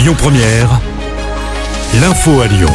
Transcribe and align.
Lyon 0.00 0.14
Première, 0.16 0.80
l'info 2.00 2.40
à 2.40 2.46
Lyon. 2.46 2.72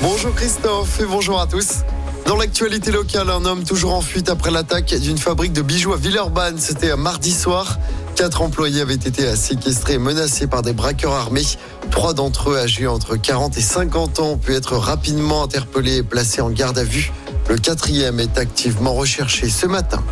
Bonjour 0.00 0.34
Christophe 0.34 0.98
et 0.98 1.04
bonjour 1.04 1.38
à 1.38 1.46
tous. 1.46 1.80
Dans 2.24 2.36
l'actualité 2.36 2.90
locale, 2.90 3.28
un 3.28 3.44
homme 3.44 3.62
toujours 3.62 3.92
en 3.92 4.00
fuite 4.00 4.30
après 4.30 4.50
l'attaque 4.50 4.94
d'une 4.94 5.18
fabrique 5.18 5.52
de 5.52 5.60
bijoux 5.60 5.92
à 5.92 5.98
Villeurbanne. 5.98 6.56
C'était 6.56 6.96
mardi 6.96 7.32
soir. 7.32 7.76
Quatre 8.14 8.40
employés 8.40 8.80
avaient 8.80 8.94
été 8.94 9.36
séquestrés 9.36 9.94
et 9.94 9.98
menacés 9.98 10.46
par 10.46 10.62
des 10.62 10.72
braqueurs 10.72 11.12
armés. 11.12 11.44
Trois 11.90 12.14
d'entre 12.14 12.52
eux, 12.52 12.56
âgés 12.56 12.86
entre 12.86 13.16
40 13.16 13.58
et 13.58 13.60
50 13.60 14.20
ans, 14.20 14.30
ont 14.30 14.38
pu 14.38 14.54
être 14.54 14.78
rapidement 14.78 15.42
interpellés 15.42 15.96
et 15.96 16.02
placés 16.02 16.40
en 16.40 16.48
garde 16.48 16.78
à 16.78 16.84
vue. 16.84 17.12
Le 17.50 17.58
quatrième 17.58 18.20
est 18.20 18.38
activement 18.38 18.94
recherché 18.94 19.50
ce 19.50 19.66
matin. 19.66 20.02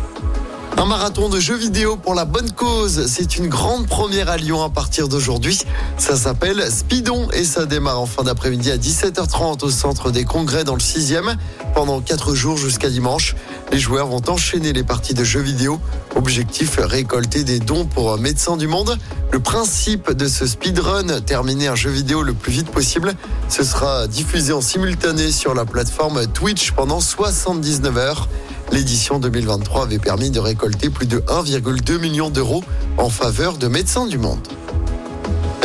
Un 0.77 0.83
marathon 0.85 1.29
de 1.29 1.39
jeux 1.39 1.55
vidéo 1.55 1.95
pour 1.95 2.15
la 2.15 2.25
bonne 2.25 2.51
cause. 2.51 3.05
C'est 3.07 3.37
une 3.37 3.47
grande 3.47 3.87
première 3.87 4.29
à 4.29 4.35
Lyon 4.35 4.61
à 4.61 4.69
partir 4.69 5.07
d'aujourd'hui. 5.07 5.61
Ça 5.97 6.17
s'appelle 6.17 6.69
Speedon 6.69 7.29
et 7.31 7.45
ça 7.45 7.65
démarre 7.65 8.01
en 8.01 8.05
fin 8.05 8.23
d'après-midi 8.23 8.71
à 8.71 8.77
17h30 8.77 9.63
au 9.63 9.69
centre 9.69 10.11
des 10.11 10.25
congrès 10.25 10.65
dans 10.65 10.73
le 10.73 10.81
6e. 10.81 11.37
Pendant 11.73 12.01
4 12.01 12.35
jours 12.35 12.57
jusqu'à 12.57 12.89
dimanche, 12.89 13.35
les 13.71 13.79
joueurs 13.79 14.07
vont 14.07 14.21
enchaîner 14.27 14.73
les 14.73 14.83
parties 14.83 15.13
de 15.13 15.23
jeux 15.23 15.39
vidéo. 15.39 15.79
Objectif, 16.15 16.77
récolter 16.77 17.45
des 17.45 17.59
dons 17.59 17.85
pour 17.85 18.17
Médecins 18.17 18.57
du 18.57 18.67
Monde. 18.67 18.97
Le 19.31 19.39
principe 19.39 20.11
de 20.11 20.27
ce 20.27 20.45
speedrun, 20.45 21.21
terminer 21.21 21.69
un 21.69 21.75
jeu 21.75 21.89
vidéo 21.89 22.21
le 22.21 22.33
plus 22.33 22.51
vite 22.51 22.69
possible, 22.69 23.13
ce 23.47 23.63
sera 23.63 24.07
diffusé 24.07 24.51
en 24.51 24.61
simultané 24.61 25.31
sur 25.31 25.53
la 25.53 25.65
plateforme 25.65 26.27
Twitch 26.27 26.71
pendant 26.71 26.99
79 26.99 27.97
heures. 27.97 28.27
L'édition 28.75 29.19
2023 29.19 29.83
avait 29.83 29.99
permis 29.99 30.31
de 30.31 30.39
récolter 30.41 30.89
plus 30.89 31.05
de 31.05 31.19
1,2 31.19 31.97
million 31.97 32.29
d'euros 32.29 32.61
en 32.97 33.09
faveur 33.09 33.57
de 33.57 33.69
Médecins 33.69 34.05
du 34.05 34.17
Monde. 34.17 34.45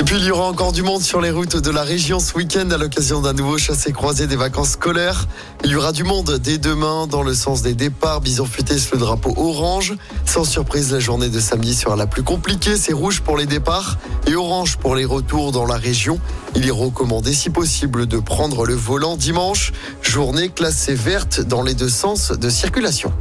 Et 0.01 0.03
puis 0.03 0.17
il 0.17 0.25
y 0.25 0.31
aura 0.31 0.47
encore 0.49 0.73
du 0.73 0.83
monde 0.83 1.03
sur 1.03 1.21
les 1.21 1.31
routes 1.31 1.59
de 1.59 1.71
la 1.71 1.83
région 1.83 2.21
ce 2.21 2.33
week-end 2.33 2.71
à 2.71 2.79
l'occasion 2.79 3.21
d'un 3.21 3.35
nouveau 3.35 3.59
chassé-croisé 3.59 4.27
des 4.27 4.35
vacances 4.35 4.71
scolaires. 4.71 5.29
Il 5.63 5.73
y 5.73 5.77
aura 5.77 5.93
du 5.93 6.05
monde 6.05 6.39
dès 6.43 6.57
demain 6.57 7.07
dans 7.07 7.23
le 7.23 7.35
sens 7.35 7.61
des 7.61 7.75
départs. 7.75 8.23
Bison 8.23 8.47
futé 8.47 8.77
le 8.93 8.99
drapeau 8.99 9.35
orange. 9.37 9.95
Sans 10.25 10.45
surprise, 10.45 10.91
la 10.91 11.01
journée 11.01 11.29
de 11.29 11.39
samedi 11.39 11.75
sera 11.75 11.97
la 11.97 12.07
plus 12.07 12.23
compliquée. 12.23 12.77
C'est 12.77 12.95
rouge 12.95 13.21
pour 13.21 13.37
les 13.37 13.45
départs 13.45 13.99
et 14.27 14.35
orange 14.35 14.79
pour 14.79 14.97
les 14.97 15.05
retours 15.05 15.53
dans 15.53 15.67
la 15.67 15.77
région. 15.77 16.19
Il 16.57 16.67
est 16.67 16.71
recommandé 16.71 17.35
si 17.35 17.51
possible 17.51 18.07
de 18.07 18.17
prendre 18.17 18.65
le 18.65 18.75
volant 18.75 19.19
dimanche. 19.19 19.71
Journée 20.01 20.49
classée 20.49 20.95
verte 20.95 21.43
dans 21.43 21.63
les 21.63 21.75
deux 21.75 21.91
sens 21.91 22.33
de 22.33 22.49
circulation. 22.49 23.13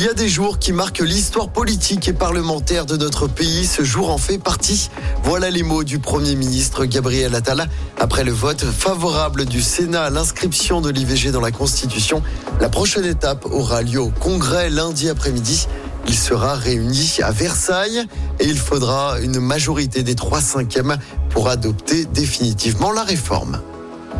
Il 0.00 0.04
y 0.04 0.08
a 0.08 0.14
des 0.14 0.28
jours 0.28 0.60
qui 0.60 0.72
marquent 0.72 1.00
l'histoire 1.00 1.48
politique 1.48 2.06
et 2.06 2.12
parlementaire 2.12 2.86
de 2.86 2.96
notre 2.96 3.26
pays. 3.26 3.66
Ce 3.66 3.82
jour 3.82 4.10
en 4.10 4.16
fait 4.16 4.38
partie. 4.38 4.90
Voilà 5.24 5.50
les 5.50 5.64
mots 5.64 5.82
du 5.82 5.98
Premier 5.98 6.36
ministre 6.36 6.84
Gabriel 6.84 7.34
Attal 7.34 7.68
après 7.98 8.22
le 8.22 8.30
vote 8.30 8.64
favorable 8.64 9.44
du 9.44 9.60
Sénat 9.60 10.04
à 10.04 10.10
l'inscription 10.10 10.80
de 10.80 10.88
l'IVG 10.90 11.32
dans 11.32 11.40
la 11.40 11.50
Constitution. 11.50 12.22
La 12.60 12.68
prochaine 12.68 13.06
étape 13.06 13.44
aura 13.46 13.82
lieu 13.82 14.00
au 14.00 14.10
Congrès 14.10 14.70
lundi 14.70 15.08
après-midi. 15.08 15.66
Il 16.06 16.14
sera 16.14 16.54
réuni 16.54 17.16
à 17.24 17.32
Versailles 17.32 18.04
et 18.38 18.44
il 18.44 18.56
faudra 18.56 19.18
une 19.18 19.40
majorité 19.40 20.04
des 20.04 20.14
trois 20.14 20.40
cinquièmes 20.40 20.96
pour 21.30 21.48
adopter 21.48 22.04
définitivement 22.04 22.92
la 22.92 23.02
réforme. 23.02 23.60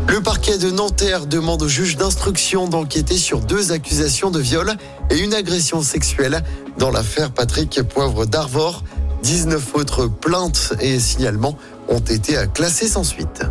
Le 0.08 0.20
parquet 0.20 0.58
de 0.58 0.70
Nanterre 0.70 1.26
demande 1.26 1.62
au 1.62 1.68
juge 1.68 1.96
d'instruction 1.96 2.66
d'enquêter 2.66 3.16
sur 3.16 3.40
deux 3.40 3.72
accusations 3.72 4.30
de 4.30 4.40
viol 4.40 4.74
et 5.10 5.18
une 5.18 5.34
agression 5.34 5.82
sexuelle 5.82 6.42
dans 6.78 6.90
l'affaire 6.90 7.30
Patrick 7.30 7.82
Poivre 7.82 8.26
d'Arvor. 8.26 8.82
19 9.22 9.74
autres 9.74 10.06
plaintes 10.06 10.74
et 10.80 10.98
signalements 10.98 11.58
ont 11.88 11.98
été 11.98 12.36
classés 12.54 12.88
sans 12.88 13.04
suite. 13.04 13.42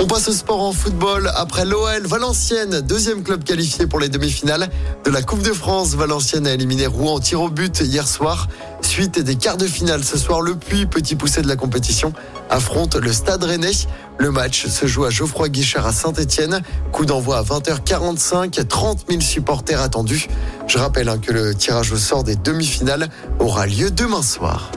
On 0.00 0.06
passe 0.06 0.28
au 0.28 0.32
sport 0.32 0.62
en 0.62 0.72
football. 0.72 1.28
Après 1.34 1.64
l'OL, 1.64 2.06
Valenciennes, 2.06 2.82
deuxième 2.82 3.24
club 3.24 3.42
qualifié 3.42 3.88
pour 3.88 3.98
les 3.98 4.08
demi-finales 4.08 4.70
de 5.04 5.10
la 5.10 5.22
Coupe 5.22 5.42
de 5.42 5.52
France. 5.52 5.96
Valenciennes 5.96 6.46
a 6.46 6.52
éliminé 6.52 6.86
Rouen 6.86 7.14
en 7.14 7.18
tir 7.18 7.42
au 7.42 7.48
but 7.48 7.80
hier 7.80 8.06
soir. 8.06 8.46
Suite 8.80 9.18
des 9.18 9.34
quarts 9.34 9.56
de 9.56 9.66
finale 9.66 10.04
ce 10.04 10.16
soir, 10.16 10.40
le 10.40 10.54
Puy, 10.54 10.86
petit 10.86 11.16
poussé 11.16 11.42
de 11.42 11.48
la 11.48 11.56
compétition, 11.56 12.12
affronte 12.48 12.94
le 12.94 13.12
Stade 13.12 13.42
Rennais. 13.42 13.72
Le 14.18 14.30
match 14.30 14.68
se 14.68 14.86
joue 14.86 15.04
à 15.04 15.10
Geoffroy 15.10 15.48
Guichard 15.48 15.86
à 15.86 15.92
Saint-Etienne. 15.92 16.62
Coup 16.92 17.04
d'envoi 17.04 17.38
à 17.38 17.42
20h45, 17.42 18.66
30 18.68 19.04
000 19.08 19.20
supporters 19.20 19.82
attendus. 19.82 20.28
Je 20.68 20.78
rappelle 20.78 21.08
hein, 21.08 21.18
que 21.18 21.32
le 21.32 21.56
tirage 21.56 21.90
au 21.90 21.96
sort 21.96 22.22
des 22.22 22.36
demi-finales 22.36 23.08
aura 23.40 23.66
lieu 23.66 23.90
demain 23.90 24.22
soir. 24.22 24.70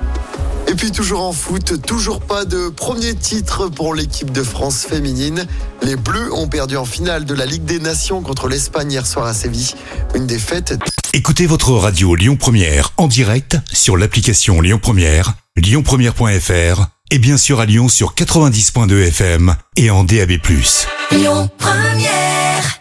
Et 0.72 0.74
puis 0.74 0.92
toujours 0.94 1.24
en 1.24 1.34
foot, 1.34 1.82
toujours 1.86 2.22
pas 2.22 2.46
de 2.46 2.70
premier 2.70 3.14
titre 3.14 3.68
pour 3.68 3.94
l'équipe 3.94 4.32
de 4.32 4.42
France 4.42 4.86
féminine. 4.86 5.46
Les 5.82 5.98
Bleus 5.98 6.34
ont 6.34 6.48
perdu 6.48 6.78
en 6.78 6.86
finale 6.86 7.26
de 7.26 7.34
la 7.34 7.46
Ligue 7.46 7.66
des 7.66 7.80
Nations 7.80 8.22
contre 8.22 8.48
l'Espagne 8.48 8.90
hier 8.90 9.06
soir 9.06 9.26
à 9.26 9.34
Séville. 9.34 9.74
Une 10.16 10.28
défaite. 10.28 10.80
Écoutez 11.12 11.46
votre 11.46 11.72
radio 11.74 12.16
Lyon 12.16 12.38
Première 12.38 12.94
en 12.96 13.10
direct 13.10 13.58
sur 13.74 13.98
l'application 13.98 14.62
Lyon 14.62 14.80
Première, 14.82 15.34
lyonpremière.fr 15.58 16.86
et 17.12 17.20
bien 17.20 17.36
sûr 17.36 17.60
à 17.60 17.66
Lyon 17.66 17.90
sur 17.90 18.16
90.2 18.16 19.08
FM 19.08 19.54
et 19.76 19.90
en 19.90 20.06
DAB+. 20.06 20.32
Lyon 21.12 21.50
Première 21.58 22.81